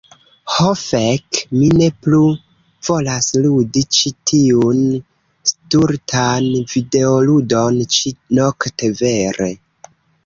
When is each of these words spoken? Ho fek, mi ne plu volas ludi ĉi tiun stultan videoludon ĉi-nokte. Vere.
Ho 0.51 0.69
fek, 0.83 1.39
mi 1.57 1.65
ne 1.81 1.89
plu 2.05 2.21
volas 2.87 3.27
ludi 3.43 3.83
ĉi 3.97 4.13
tiun 4.31 4.81
stultan 5.51 6.49
videoludon 6.73 7.79
ĉi-nokte. 7.99 8.91
Vere. 9.05 9.53